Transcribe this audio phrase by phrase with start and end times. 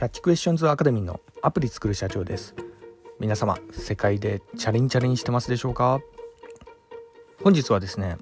[0.00, 2.54] キャッチクエスチョンズアカデミーのアプリ作る社長です。
[3.18, 6.00] 皆様世界でチャレンチャリンしてますでしょうか？
[7.44, 8.16] 本日はですね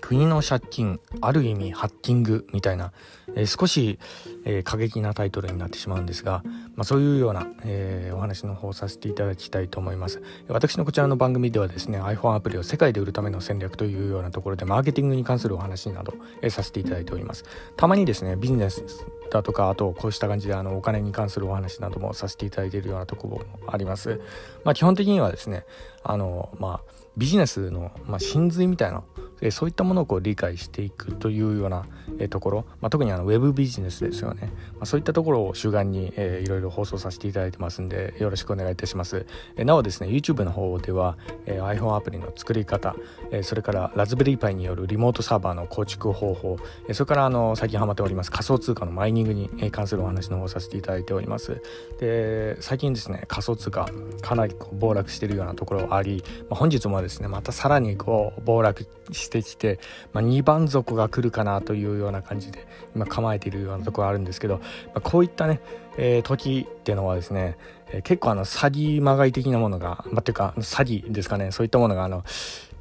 [0.00, 2.94] 国の借金ある意味ハッキングみたいな、
[3.36, 3.98] えー、少し、
[4.44, 6.42] えー、過激なタイトルになってしまうんですが、
[6.76, 10.22] まあ、そういうような、えー、お話の方をさせていただきたいと思います。
[10.48, 17.44] 私のこちらの番組ではですね iPhone アプリを世界で売るための戦略というようなところでマーケティングに関するお話など、えー、させていただいております。
[17.76, 18.82] たまにですねビジネス
[19.30, 24.20] だとかあとこうした感じであのお金に関するお話などもさせていただいているようなところもあります。
[24.64, 25.64] まあ基本的にはですね
[26.02, 29.02] あのまあビジネスの、まあ、真髄みたいな
[29.40, 31.86] えそういったものをこう理解していくというような、
[32.18, 39.26] えところ、まあ、特にあのウェブビジネスですよね、まあ、そういったところを主眼に、えー、いろいろ放送させていただいてますんでよろしくお願いいたします、
[39.56, 41.16] えなおですね YouTube の方では、
[41.46, 42.94] え iPhone アプリの作り方、
[43.30, 51.62] えそれからラズベリーパイによるリモートサーバーの構築方法、えそれからあの最近ハマっております仮想通貨のマイニングに関するお話の方をさせていただいております。
[51.98, 53.88] で最近ですね仮想通貨
[54.20, 59.78] かなりこう暴落しているようなところあり、まあ、本日もですねまたさらにこう暴落してきて、
[60.12, 64.64] まあ、2番底が来るかなというような感じで今構えているようなところあるんですけど、ま
[64.96, 65.60] あ、こういったね、
[65.96, 67.56] えー、時っていうのはですね、
[67.88, 72.24] えー、結構あの詐欺まがい的なものが、まあ、っていうか詐欺ですかねそういったものがあの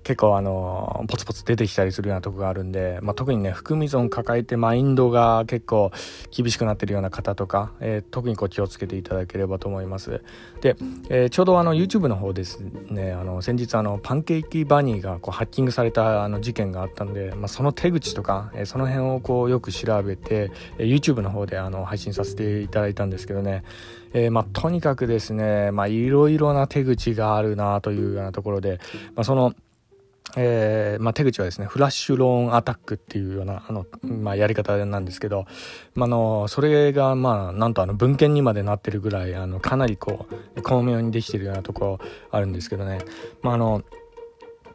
[0.03, 5.92] 結構あのポツポツ出てきたりするようなとこがあるんで、まあ、特にね含み損抱えてマインドが結構
[6.31, 10.22] 厳しくなってるような方とか、えー、特にこう気をつけていただければと思います。
[10.61, 10.75] で、
[11.09, 23.64] えー、ちょうどあの YouTube の方ですねあの先日あのパンケーキバニーがこうハッキングされたあの事件があったんで、まあ、その手口とか、えー、その辺をこうよく調べて、え YouTube の方であの配信させていただいたんですけどね。
[24.14, 28.80] え、まあ、とにかくですね、いろいろな手口があるなというようなところで、
[29.16, 29.53] まあ、その
[30.38, 35.45] えーまあ、手口はですねフラッシュローンアタックっていうようなあの、まあ、やり方なんですけど、
[35.95, 41.99] まあのそれがまあなんとあの文献にまでなってるぐらいあのかなりこう巧妙にできてるようなところ
[42.31, 42.99] あるんですけどね、
[43.42, 43.83] まあ、あの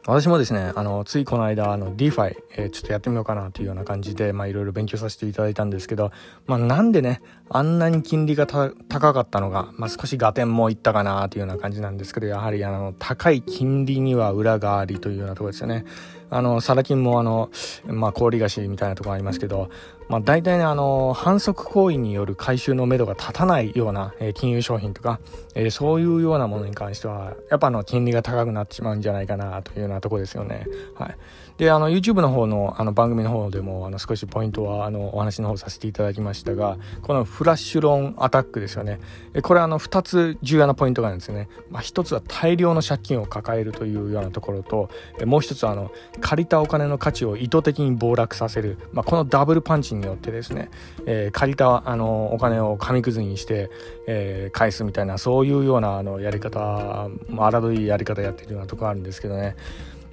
[0.07, 6.11] 私もですね、あの、ついこの間、あの、DeFi、えー、ちょっとやってみようかなというような感じで、まあ、いろいろ勉強させていただいたんですけど、
[6.45, 15.85] まあ、なんでね、あんなに金利が高かったのが、まあ、少し合点もいったかなというような感じなんですけど、やはり、あの、高い金利には裏がありというようなところですよね。
[16.29, 17.49] あの、サラ金もあの、
[17.85, 19.69] まあ、氷菓子みたいなところありますけど、
[20.07, 25.19] まあ、大体ね、あの、反則行為による回収のめどが立たないような、えー、金融商品とか、
[25.55, 30.67] えー、そういうようなものに関しては、やっぱあの、金利が高くなってしまうんじゃないかなというようなところですよね。
[30.95, 31.17] はい。
[31.57, 38.99] で、あの、YouTube の方の、あの、番組の方でも、あの、少しポイントは、あの、お話の方させていただきましたが、このフラッシュローンアタックですよね。
[39.33, 41.47] えこれあの、二つ重要なポイントがあるんですよね。
[41.69, 44.89] まあ、一つは大量の借金を抱えるというようなところと、
[45.19, 48.77] えもう一つはあの、借りたお金の価値を意図的に暴落させる。
[48.91, 50.69] まあ、このダブルパンチによってですね、
[51.05, 53.69] えー、借りた、あの、お金を紙くずにして、
[54.07, 59.55] えー、返すみたいな、そういうような、あの、やり方、まあ荒どいやり方やってるようなところあるんですけどね。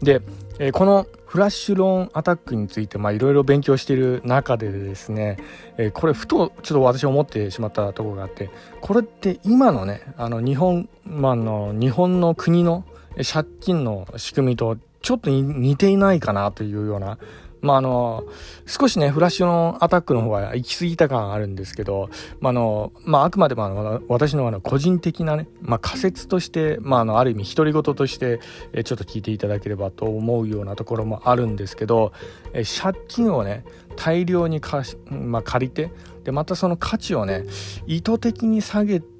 [0.02, 0.20] で、
[0.58, 5.38] えー、このフラッシュローンアタックについていろいろ勉強している中でですね、
[5.78, 12.84] えー、これふとちょっと私思ってしまったところがあってこれって今のねあの日本,、まあの日本の国の
[13.32, 17.18] 借金の仕組みとちょっと似ていないかなというような
[17.62, 18.24] まあ、あの、
[18.66, 28.40] 少しね、フラッシュのアタックの方は行き過ぎた感あるんですけど、まあ、あの、まあ、あくまでもあの、私のあの、個人的なね、まあ、仮説として、まあ、あの、ある意味、独り言として、
[28.72, 32.12] えちょっと聞いていただければと思うようなところもあるんですけど、
[32.52, 33.64] え借金をね、
[33.94, 35.90] 大量にかまあ、借りて、
[36.24, 37.44] で、またその価値をね、
[37.86, 39.11] 意図的に下げて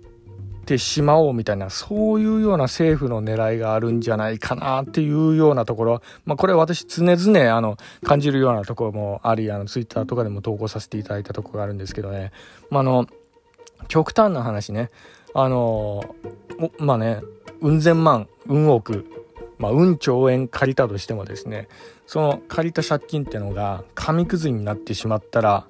[0.65, 12.33] てしまおうみたいなそういうような政府の狙いがあるんじゃないかなっていうようなところ、まあ、これ私常々あの感じるようなところもありあのツイッターとかでも投稿させていただいたところがあるんですけどね、
[12.71, 13.07] まあ、あの
[13.89, 14.91] 極端な話ね。
[15.35, 16.15] あの
[16.79, 17.23] まあね
[17.63, 19.07] うん千万うん億
[19.59, 21.69] まあ、うん兆円借りたとしてもですね
[22.07, 25.67] その借りた借金っていうのが紙くずになってしまったら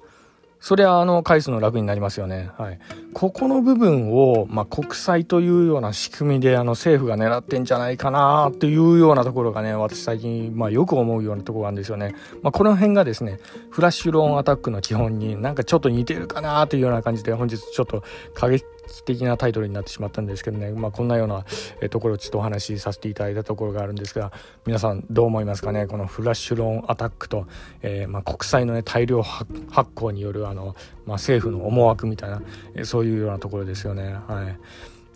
[0.63, 2.49] それはあの返すの楽になりますよね。
[2.57, 2.79] はい。
[3.15, 12.15] ここの部分を、まあ、国債というような仕組みであの政府が狙ってんじゃないかなっていうようなところがね、私最近、まあ、よく思うようなところがあるんですよね。
[12.43, 18.65] まあ、この辺がですね、フラッシュローンアタックの基本になんかちょっと似てるかなというような感じで本日ちょっと過激
[19.05, 21.45] 的なタイトルになってしまったんですけどね、まあ、こんなような
[21.91, 24.33] ところをちょっとお話しさせていただいたところがあるんですが
[24.67, 25.87] 皆さんどう思いますかね？
[25.87, 27.47] このフラッシュローンアタックと、
[27.83, 29.51] えー、まあ、国債の、ね、大量発
[29.95, 30.77] 行によるあの、
[31.07, 32.43] まあ、政府の思惑みたいな、
[32.75, 34.15] えそういうようなところですよね。
[34.29, 34.49] は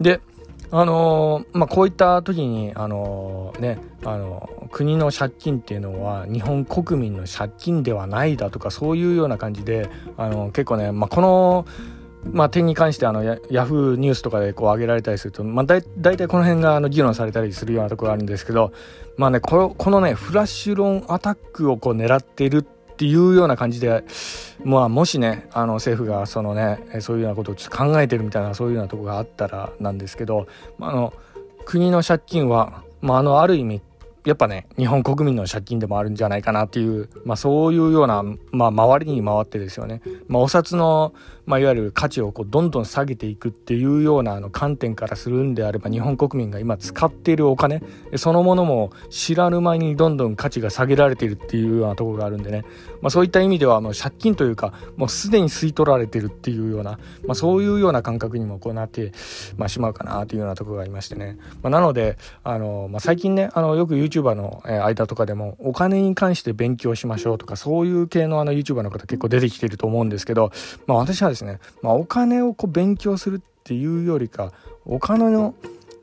[0.01, 0.21] い、で
[0.73, 11.67] あのー、まあ、こういった時に、あのー、ね、あの国の借金っていうのは日本国民の借金ではないだとかそういうような感じで、あの結構ね、まあ、この
[12.33, 18.73] まあ、点に関してあのヤフーニュースとかでこう上げられたりすると、まあ、だ大体この辺があの議論されたりするようなところがあるんですけど、
[19.17, 22.63] まあね、このこのねフラッシュロンアタックをこう狙っているっ
[22.97, 24.05] ていうような感じで、
[24.65, 30.47] まあ、もしねあの政府がそのねそういうようなことをと考えてるみたいなそういうようなところがあったらなんですけど、
[30.79, 31.13] まあ、あの
[31.67, 33.83] 国の借金は、まあ、あのある意味
[34.27, 41.15] やっぱね日本国民の借金でもあるんじゃないかなっていう、まあ、そういうような、まあ、周りに回ってですよね、まあ、お札の、
[41.47, 47.83] まあ、いわゆる価値をこうどんどん下げていくっていうようなあの観点からするんであれば日本国民が今使っているお金
[48.17, 52.65] そのものも知らぬ間にどんどん価値が下げられているっていうようなところがあるんでね、
[53.01, 59.13] まあ、そういった意味ではもう借金というかもうすでに吸い取られてるっていうような、まあ、そういうような感覚にもこうなって、
[59.57, 70.51] まあ、しまうかなというようなところがありましてね、まあ、なのであの、まあ、最近ねあのよく YouTuber の間とかでもお金に関して勉強しましょうとかそういう系のあの YouTuber の方結構出てきてると思うんですけど、
[70.87, 71.36] まあ、私はですね、
[71.83, 74.53] まあ、お金をこう勉強するっていうよりか
[74.85, 75.55] お金の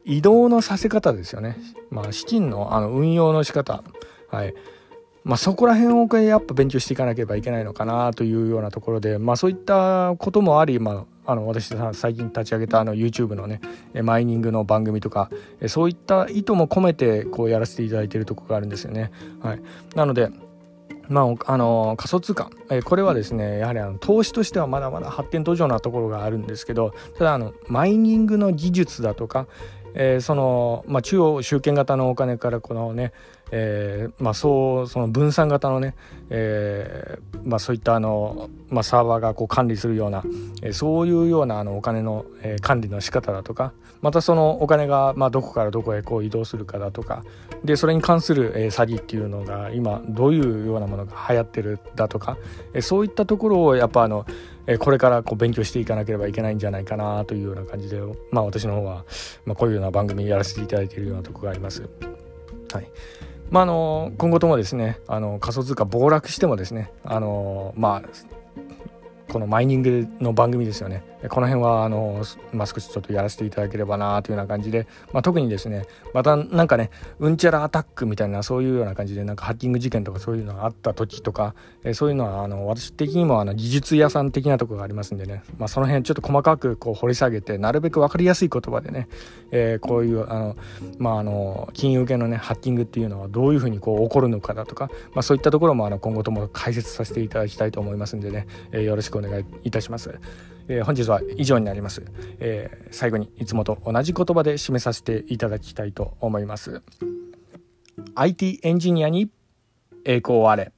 [0.06, 1.57] 移動のさせ方ですよね、
[1.89, 3.83] まあ、資金のあの運用の仕方。
[4.30, 4.53] はい。
[5.24, 13.62] まあ、そこら辺をやっぱ勉強していかなければいけないのかなというようなところで、まあ、そういったこともあり、まあ、あの私最近立ち上げたあの YouTube のね
[14.03, 15.29] マイニングの番組とか
[15.68, 19.12] そういった意図も込めてこうやらせていただいているところがあるんですよね。
[19.41, 19.62] はい、
[19.95, 20.29] なので
[21.13, 29.45] まあ、あの仮想通貨、えこれはですねやはりあの投資としてはまだまだ発展途上なところがあるんですけどただあのマイニングの技術だとか、
[29.94, 33.13] えー、その、まあ、中央集権型のお金からこのね、
[33.55, 35.95] えー、まあ、そうその分散型のね、
[36.31, 40.23] えー、まあ、そういったあの、まあ、サーバーがこう管理するような、
[40.63, 47.23] えー、そういうようなあのお金の、え管理の仕方だとかまたそのお金が、ま、どこからどこへこう移動するかだとか
[47.63, 52.38] でそれに関する、え詐欺っていうのが今どういうようなものが流行ってるだとか、
[52.73, 54.25] えそういったところをやっぱあの
[54.65, 58.01] えこれからこう勉強していかなければいけないんじゃないかなというような感じで、
[58.31, 59.05] まあ、私の方は、
[59.45, 61.88] ま、こういうような番組やらせていただいているようなとこがあります。
[62.73, 62.89] はい
[63.53, 68.09] まあ、あの今後ともですねあの仮想通貨暴落してもですねあのまあ
[69.33, 71.03] このマイニングの番組ですよね。
[71.30, 89.07] この辺はあの、まあ、少しちょっとやらせていただければなというような感じで、まあ、特にですねまたなんかねうんちゃらアタックみたいなそういうような感じでなんかハッキング事件とかそういうのがあった時とか、えそういうのはあの私的にもあの技術屋さん的なとこがありますんでね、まあ、その辺ちょっと細かくこう掘り下げてなるべく分かりやすい言葉でね、
[89.51, 90.57] えー、こういうあの、
[91.00, 99.23] まあ、あの金融系のねハッキングっていうのはどういうふうにこう起こるのかだとか、ま、そういったところもあの今後とも解説させていただきたいと思いますんでね、えー、よろしくお願いします。
[99.24, 100.20] 願いいたします。
[100.68, 102.06] えー、本日は以上になります、
[102.40, 106.81] えー、最後にいつもと同じ言葉で締めさせていただきたいと思います。
[108.16, 109.30] IT エンジニアに
[110.06, 110.72] 栄光あれ。